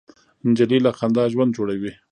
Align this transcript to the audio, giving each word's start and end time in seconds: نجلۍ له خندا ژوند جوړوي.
نجلۍ 0.49 0.79
له 0.85 0.91
خندا 0.97 1.23
ژوند 1.33 1.55
جوړوي. 1.57 1.93